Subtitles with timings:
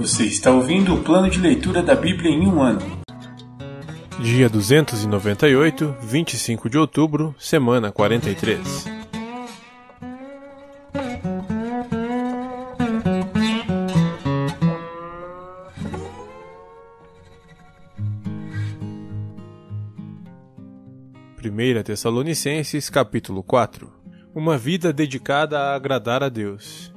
[0.00, 2.80] Você está ouvindo o plano de leitura da Bíblia em um ano.
[4.18, 8.86] Dia 298, 25 de outubro, semana 43.
[21.36, 23.92] Primeira Tessalonicenses, capítulo 4.
[24.34, 26.89] Uma vida dedicada a agradar a Deus.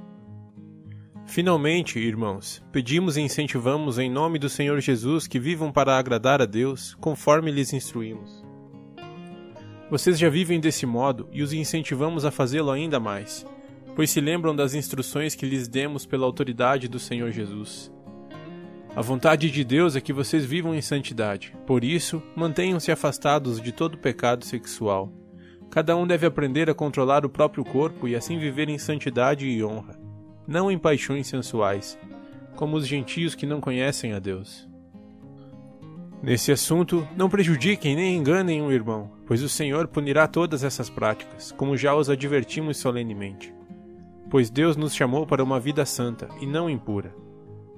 [1.33, 6.45] Finalmente, irmãos, pedimos e incentivamos em nome do Senhor Jesus que vivam para agradar a
[6.45, 8.45] Deus, conforme lhes instruímos.
[9.89, 13.47] Vocês já vivem desse modo e os incentivamos a fazê-lo ainda mais,
[13.95, 17.91] pois se lembram das instruções que lhes demos pela autoridade do Senhor Jesus.
[18.95, 23.71] A vontade de Deus é que vocês vivam em santidade, por isso, mantenham-se afastados de
[23.71, 25.11] todo pecado sexual.
[25.71, 29.63] Cada um deve aprender a controlar o próprio corpo e assim viver em santidade e
[29.63, 30.02] honra
[30.47, 31.97] não em paixões sensuais,
[32.55, 34.67] como os gentios que não conhecem a Deus.
[36.21, 41.51] Nesse assunto, não prejudiquem nem enganem um irmão, pois o Senhor punirá todas essas práticas,
[41.51, 43.53] como já os advertimos solenemente.
[44.29, 47.13] Pois Deus nos chamou para uma vida santa e não impura.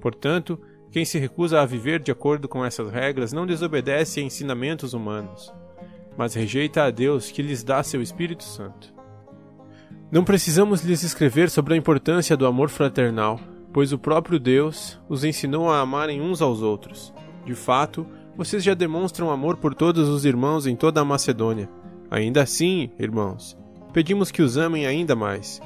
[0.00, 0.60] Portanto,
[0.92, 5.52] quem se recusa a viver de acordo com essas regras não desobedece a ensinamentos humanos,
[6.16, 8.95] mas rejeita a Deus que lhes dá seu Espírito Santo.
[10.08, 13.40] Não precisamos lhes escrever sobre a importância do amor fraternal,
[13.72, 17.12] pois o próprio Deus os ensinou a amarem uns aos outros.
[17.44, 21.68] De fato, vocês já demonstram amor por todos os irmãos em toda a Macedônia.
[22.08, 23.58] Ainda assim, irmãos,
[23.92, 25.60] pedimos que os amem ainda mais.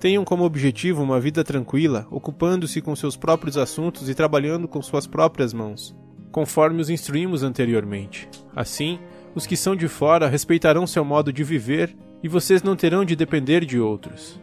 [0.00, 5.06] Tenham como objetivo uma vida tranquila, ocupando-se com seus próprios assuntos e trabalhando com suas
[5.06, 5.94] próprias mãos,
[6.30, 8.26] conforme os instruímos anteriormente.
[8.56, 8.98] Assim,
[9.34, 13.16] os que são de fora respeitarão seu modo de viver e vocês não terão de
[13.16, 14.40] depender de outros.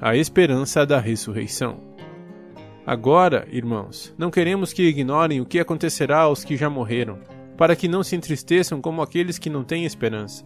[0.00, 1.78] A esperança da ressurreição.
[2.86, 7.18] Agora, irmãos, não queremos que ignorem o que acontecerá aos que já morreram,
[7.56, 10.44] para que não se entristeçam como aqueles que não têm esperança.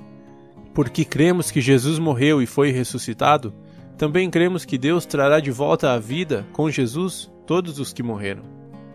[0.74, 3.54] Porque cremos que Jesus morreu e foi ressuscitado,
[3.96, 8.42] também cremos que Deus trará de volta à vida, com Jesus, todos os que morreram.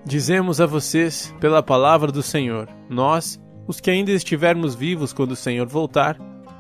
[0.06, 5.38] Dizemos a vocês, pela palavra do Senhor, nós, os que ainda estivermos vivos quando o
[5.38, 6.18] Senhor voltar,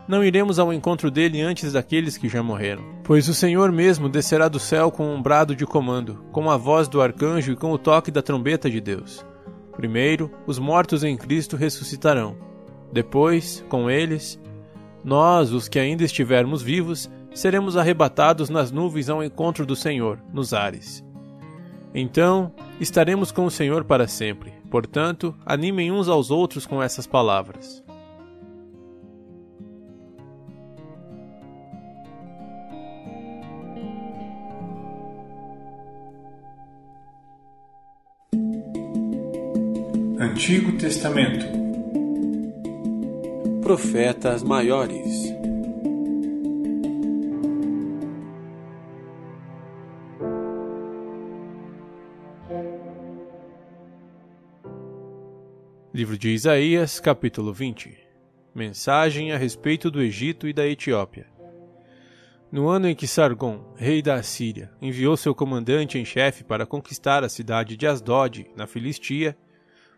[0.10, 2.84] não iremos ao encontro dele antes daqueles que já morreram.
[3.04, 6.88] Pois o Senhor mesmo descerá do céu com um brado de comando, com a voz
[6.88, 9.24] do arcanjo e com o toque da trombeta de Deus.
[9.72, 12.36] Primeiro, os mortos em Cristo ressuscitarão.
[12.92, 14.42] Depois, com eles,
[15.04, 20.56] nós, os que ainda estivermos vivos, seremos arrebatados nas nuvens ao encontro do Senhor, nos
[20.56, 21.06] ares.
[21.94, 24.54] Então, estaremos com o Senhor para sempre.
[24.72, 27.84] Portanto, animem uns aos outros com essas palavras.
[40.22, 41.46] Antigo Testamento.
[43.62, 45.34] Profetas Maiores.
[55.94, 57.98] Livro de Isaías, capítulo 20
[58.54, 61.28] Mensagem a respeito do Egito e da Etiópia.
[62.52, 67.24] No ano em que Sargon, rei da Assíria, enviou seu comandante em chefe para conquistar
[67.24, 69.38] a cidade de Asdod, na Filistia,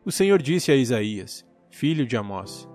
[0.04, 2.68] o Senhor disse a Isaías, filho de Amós: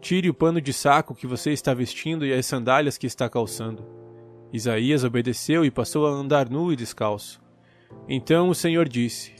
[0.00, 3.84] Tire o pano de saco que você está vestindo e as sandálias que está calçando.
[4.52, 7.40] Isaías obedeceu e passou a andar nu e descalço.
[8.08, 9.34] Então o Senhor disse: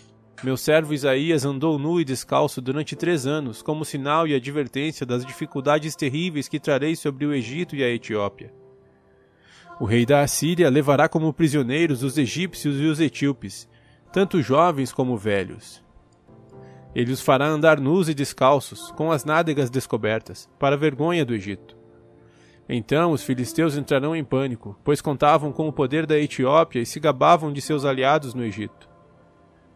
[0.44, 5.24] Meu servo Isaías andou nu e descalço durante três anos, como sinal e advertência das
[5.24, 8.52] dificuldades terríveis que trarei sobre o Egito e a Etiópia.
[9.80, 13.68] O rei da Assíria levará como prisioneiros os egípcios e os etíopes,
[14.12, 15.82] tanto jovens como velhos.
[16.98, 21.76] Ele os fará andar nus e descalços, com as nádegas descobertas, para vergonha do Egito.
[22.68, 26.98] Então os filisteus entrarão em pânico, pois contavam com o poder da Etiópia e se
[26.98, 28.90] gabavam de seus aliados no Egito.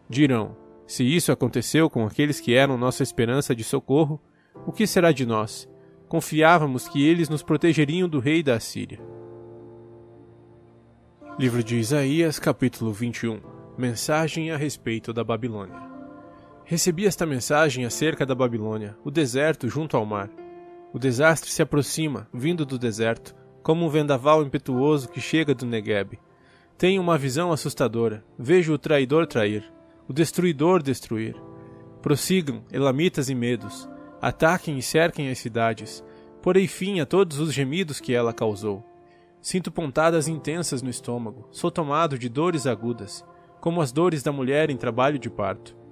[0.09, 4.21] Dirão: Se isso aconteceu com aqueles que eram nossa esperança de socorro,
[4.67, 5.65] o que será de nós?
[6.09, 8.99] Confiávamos que eles nos protegeriam do rei da Assíria.
[11.39, 13.39] Livro de Isaías, capítulo 21
[13.77, 15.92] Mensagem a respeito da Babilônia.
[16.65, 20.29] Recebi esta mensagem acerca da Babilônia, o deserto junto ao mar.
[20.93, 26.17] O desastre se aproxima, vindo do deserto, como um vendaval impetuoso que chega do Negueb.
[26.77, 28.23] Tenho uma visão assustadora.
[28.39, 29.63] Vejo o traidor trair,
[30.07, 31.35] o destruidor destruir.
[32.01, 33.89] Prossigam, elamitas e medos.
[34.21, 36.03] Ataquem e cerquem as cidades.
[36.41, 38.83] Porei fim a todos os gemidos que ela causou.
[39.41, 41.47] Sinto pontadas intensas no estômago.
[41.51, 43.25] Sou tomado de dores agudas.
[43.59, 45.82] como as dores da mulher em trabalho de parto.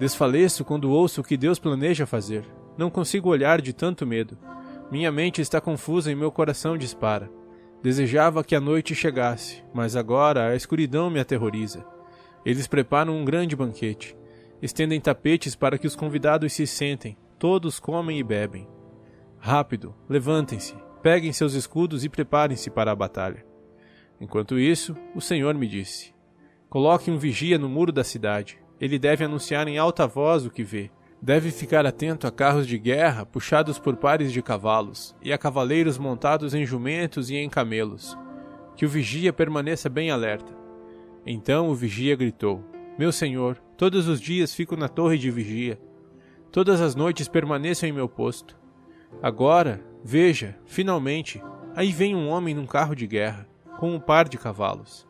[0.00, 2.42] Desfaleço quando ouço o que Deus planeja fazer.
[2.74, 4.38] Não consigo olhar de tanto medo.
[4.90, 7.30] Minha mente está confusa e meu coração dispara.
[7.82, 11.84] Desejava que a noite chegasse, mas agora a escuridão me aterroriza.
[12.46, 14.16] Eles preparam um grande banquete.
[14.62, 17.18] Estendem tapetes para que os convidados se sentem.
[17.38, 18.66] Todos comem e bebem.
[19.38, 23.44] Rápido, levantem-se, peguem seus escudos e preparem-se para a batalha.
[24.18, 26.14] Enquanto isso, o Senhor me disse:
[26.70, 28.58] Coloque um vigia no muro da cidade.
[28.80, 30.90] Ele deve anunciar em alta voz o que vê.
[31.20, 35.98] Deve ficar atento a carros de guerra puxados por pares de cavalos e a cavaleiros
[35.98, 38.16] montados em jumentos e em camelos.
[38.74, 40.56] Que o vigia permaneça bem alerta.
[41.26, 42.64] Então o vigia gritou:
[42.98, 45.78] Meu senhor, todos os dias fico na torre de vigia.
[46.50, 48.58] Todas as noites permaneço em meu posto.
[49.22, 51.42] Agora, veja, finalmente,
[51.76, 53.46] aí vem um homem num carro de guerra,
[53.78, 55.06] com um par de cavalos.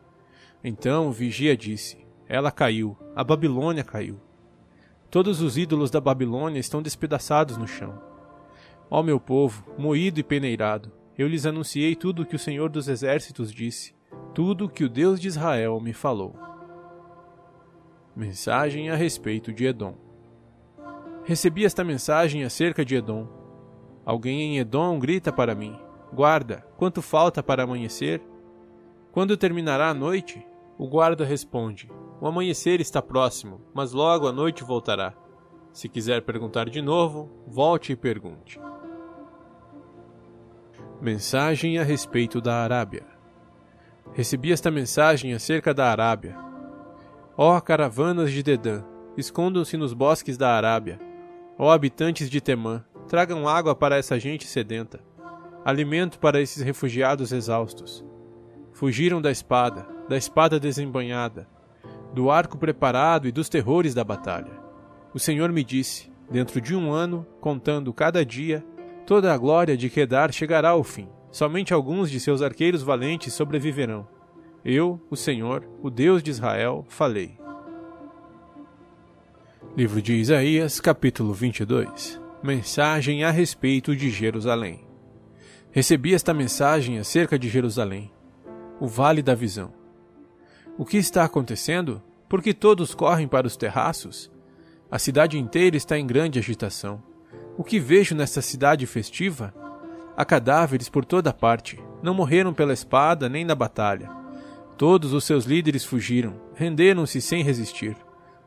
[0.61, 4.17] Então o vigia disse: Ela caiu, a Babilônia caiu.
[5.09, 8.01] Todos os ídolos da Babilônia estão despedaçados no chão.
[8.89, 12.87] Ó meu povo, moído e peneirado, eu lhes anunciei tudo o que o Senhor dos
[12.87, 13.93] Exércitos disse,
[14.33, 16.33] tudo o que o Deus de Israel me falou.
[18.15, 19.97] Mensagem a respeito de Edom.
[21.25, 23.27] Recebi esta mensagem acerca de Edom.
[24.05, 25.77] Alguém em Edom grita para mim:
[26.13, 28.21] Guarda, quanto falta para amanhecer?
[29.11, 30.41] Quando terminará a noite?
[30.77, 35.13] O guarda responde: o amanhecer está próximo, mas logo a noite voltará.
[35.73, 38.61] Se quiser perguntar de novo, volte e pergunte.
[41.01, 43.07] Mensagem a respeito da Arábia.
[44.13, 46.37] Recebi esta mensagem acerca da Arábia.
[47.35, 48.83] Ó caravanas de Dedã,
[49.17, 50.99] escondam-se nos bosques da Arábia.
[51.57, 54.99] Ó habitantes de Temã, tragam água para essa gente sedenta,
[55.65, 58.05] alimento para esses refugiados exaustos.
[58.73, 61.47] Fugiram da espada, da espada desembanhada,
[62.13, 64.51] do arco preparado e dos terrores da batalha.
[65.13, 68.63] O Senhor me disse: dentro de um ano, contando cada dia,
[69.05, 71.09] toda a glória de Kedar chegará ao fim.
[71.31, 74.07] Somente alguns de seus arqueiros valentes sobreviverão.
[74.63, 77.37] Eu, o Senhor, o Deus de Israel, falei.
[79.75, 84.85] Livro de Isaías, capítulo 22 Mensagem a respeito de Jerusalém.
[85.71, 88.11] Recebi esta mensagem acerca de Jerusalém,
[88.79, 89.80] o Vale da Visão.
[90.81, 92.01] O que está acontecendo?
[92.27, 94.31] Por que todos correm para os terraços?
[94.89, 97.03] A cidade inteira está em grande agitação.
[97.55, 99.53] O que vejo nesta cidade festiva?
[100.17, 101.79] Há cadáveres por toda parte.
[102.01, 104.09] Não morreram pela espada nem na batalha.
[104.75, 107.95] Todos os seus líderes fugiram, renderam-se sem resistir.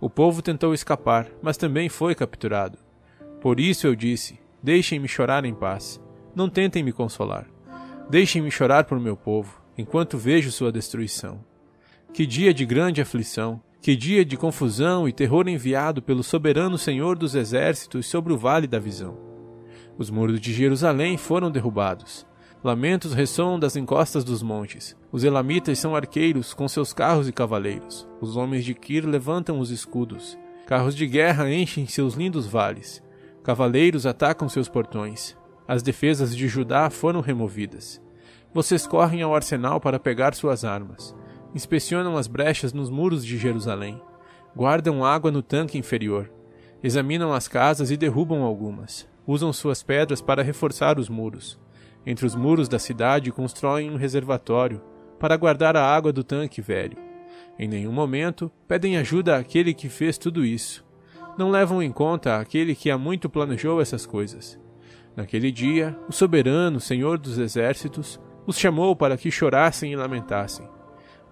[0.01, 2.77] O povo tentou escapar, mas também foi capturado.
[3.41, 6.01] Por isso eu disse: Deixem-me chorar em paz.
[6.35, 7.47] Não tentem me consolar.
[8.11, 11.54] Deixem-me chorar por meu povo, enquanto vejo sua destruição.
[12.15, 17.19] Que dia de grande aflição, que dia de confusão e terror enviado pelo soberano Senhor
[17.19, 19.19] dos Exércitos sobre o vale da visão.
[19.99, 22.25] Os muros de Jerusalém foram derrubados.
[22.63, 24.97] Lamentos ressoam das encostas dos montes.
[25.11, 28.07] Os elamitas são arqueiros com seus carros e cavaleiros.
[28.21, 30.39] Os homens de Kir levantam os escudos.
[30.69, 33.03] Carros de guerra enchem seus lindos vales.
[33.43, 35.37] Cavaleiros atacam seus portões.
[35.67, 38.01] As defesas de Judá foram removidas.
[38.55, 41.13] Vocês correm ao arsenal para pegar suas armas
[41.55, 44.01] inspecionam as brechas nos muros de Jerusalém,
[44.57, 46.31] guardam água no tanque inferior,
[46.83, 51.59] examinam as casas e derrubam algumas, usam suas pedras para reforçar os muros.
[52.07, 54.83] Entre os muros da cidade constroem um reservatório
[55.19, 56.99] para guardar a água do tanque velho.
[57.59, 60.85] Em nenhum momento pedem ajuda àquele que fez tudo isso.
[61.39, 64.61] Não levam em conta aquele que há muito planejou essas coisas.
[65.17, 70.69] Naquele dia, o soberano, Senhor dos exércitos, os chamou para que chorassem e lamentassem.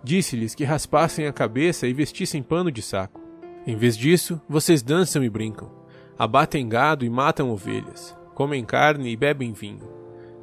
[0.05, 3.21] Disse-lhes que raspassem a cabeça e vestissem pano de saco.
[3.65, 5.71] Em vez disso, vocês dançam e brincam,
[6.19, 9.89] abatem gado e matam ovelhas, comem carne e bebem vinho.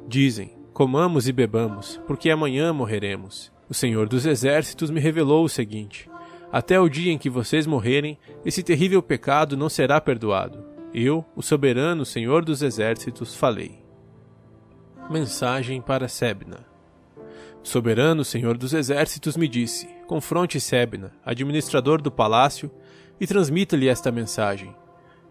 [0.08, 3.52] Dizem: Comamos e bebamos, porque amanhã morreremos.
[3.68, 6.10] O Senhor dos Exércitos me revelou o seguinte:
[6.50, 10.64] Até o dia em que vocês morrerem, esse terrível pecado não será perdoado.
[10.94, 13.84] Eu, o soberano Senhor dos Exércitos, falei.
[15.10, 16.69] Mensagem para Sebna
[17.62, 22.70] soberano Senhor dos Exércitos me disse: Confronte Sebna, administrador do palácio,
[23.20, 24.74] e transmita-lhe esta mensagem.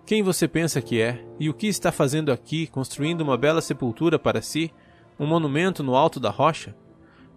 [0.06, 4.18] Quem você pensa que é, e o que está fazendo aqui, construindo uma bela sepultura
[4.18, 4.72] para si,
[5.20, 6.76] um monumento no alto da rocha?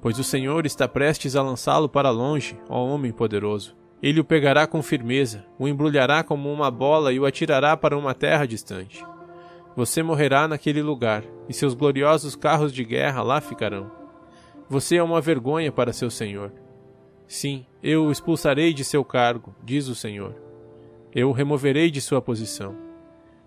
[0.00, 3.76] Pois o Senhor está prestes a lançá-lo para longe, ó homem poderoso.
[4.02, 8.14] Ele o pegará com firmeza, o embrulhará como uma bola e o atirará para uma
[8.14, 9.04] terra distante.
[9.76, 14.01] Você morrerá naquele lugar, e seus gloriosos carros de guerra lá ficarão.
[14.72, 16.50] Você é uma vergonha para seu senhor.
[17.26, 20.34] Sim, eu o expulsarei de seu cargo, diz o Senhor.
[21.14, 22.74] Eu o removerei de sua posição.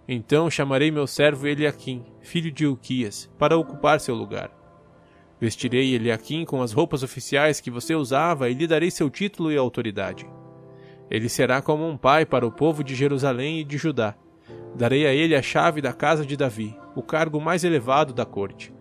[0.07, 4.51] Então chamarei meu servo Eliaquim, filho de Uquias, para ocupar seu lugar.
[5.41, 9.57] Vestirei Eliaquim com as roupas oficiais que você usava e lhe darei seu título e
[9.57, 10.29] autoridade.
[11.09, 14.13] Ele será como um pai para o povo de Jerusalém e de Judá.
[14.75, 18.74] Darei a ele a chave da casa de Davi, o cargo mais elevado da corte.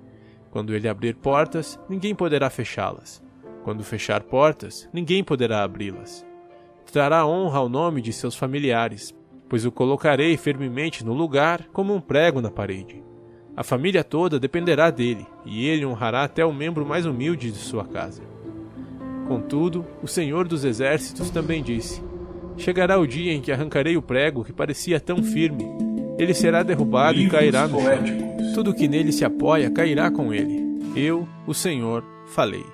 [0.55, 3.21] Quando ele abrir portas, ninguém poderá fechá-las.
[3.65, 6.25] Quando fechar portas, ninguém poderá abri-las.
[6.93, 9.13] Trará honra ao nome de seus familiares,
[9.49, 13.03] pois o colocarei firmemente no lugar como um prego na parede.
[13.57, 17.85] A família toda dependerá dele, e ele honrará até o membro mais humilde de sua
[17.85, 18.23] casa.
[19.27, 22.01] Contudo, o Senhor dos Exércitos também disse:
[22.57, 25.67] Chegará o dia em que arrancarei o prego que parecia tão firme.
[26.17, 28.34] Ele será derrubado e cairá no chão.
[28.55, 30.63] Tudo que nele se apoia cairá com ele.
[30.95, 32.65] Eu, o Senhor, falei.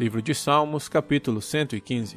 [0.00, 2.16] Livro de Salmos, capítulo 115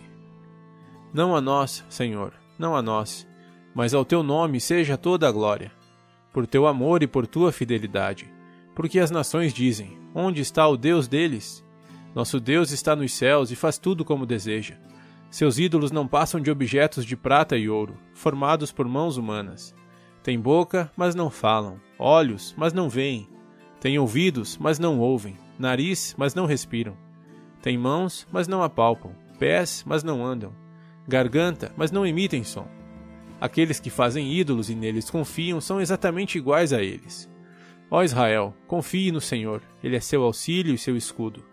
[1.14, 3.28] Não a nós, Senhor, não a nós,
[3.76, 5.74] mas ao teu nome seja toda a glória,
[6.32, 8.32] por teu amor e por tua fidelidade.
[8.74, 11.62] Porque as nações dizem: Onde está o Deus deles?
[12.16, 14.78] Nosso Deus está nos céus e faz tudo como deseja.
[15.30, 19.76] Seus ídolos não passam de objetos de prata e ouro, formados por mãos humanas.
[20.24, 23.30] Têm boca, mas não falam, olhos, mas não veem.
[23.80, 26.98] Têm ouvidos, mas não ouvem, nariz, mas não respiram.
[27.62, 30.54] Têm mãos, mas não apalpam, pés, mas não andam,
[31.08, 32.68] garganta, mas não emitem som.
[33.40, 37.30] Aqueles que fazem ídolos e neles confiam são exatamente iguais a eles.
[37.92, 41.44] Ó Israel, confie no Senhor, ele é seu auxílio e seu escudo.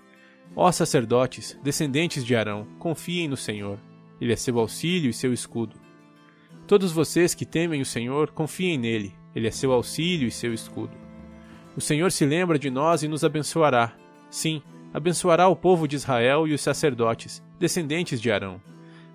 [0.55, 3.79] Ó sacerdotes, descendentes de Arão, confiem no Senhor,
[4.21, 5.77] ele é seu auxílio e seu escudo.
[6.67, 10.93] Todos vocês que temem o Senhor, confiem nele, ele é seu auxílio e seu escudo.
[11.77, 13.93] O Senhor se lembra de nós e nos abençoará.
[14.31, 18.61] Sim, abençoará o povo de Israel e os sacerdotes, descendentes de Arão.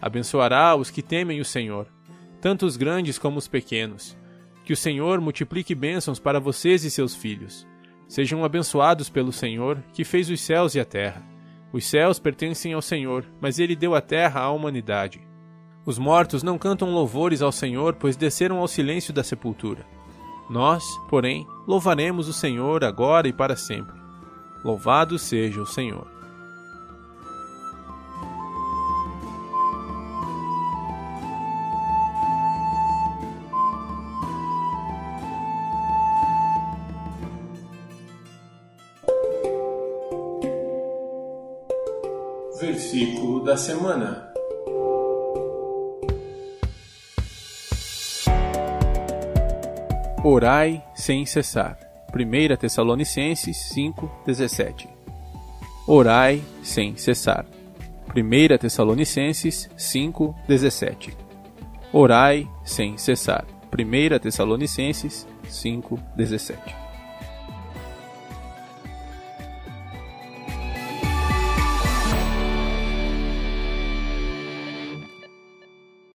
[0.01, 1.87] Abençoará os que temem o Senhor,
[2.41, 4.17] tanto os grandes como os pequenos.
[4.65, 7.65] Que o Senhor multiplique bênçãos para vocês e seus filhos.
[8.07, 11.21] Sejam abençoados pelo Senhor, que fez os céus e a terra.
[11.73, 15.21] Os céus pertencem ao Senhor, mas ele deu a terra à humanidade.
[15.85, 19.85] Os mortos não cantam louvores ao Senhor, pois desceram ao silêncio da sepultura.
[20.49, 23.97] Nós, porém, louvaremos o Senhor agora e para sempre.
[24.63, 26.16] Louvado seja o Senhor.
[43.47, 44.29] Da semana.
[50.21, 51.79] Orai sem cessar.
[52.13, 54.89] 1 Tessalonicenses 5:17.
[55.87, 57.45] Orai sem cessar.
[58.13, 61.15] 1 Tessalonicenses 5:17.
[61.93, 63.45] Orai sem cessar.
[63.71, 66.86] 1 Tessalonicenses 5:17.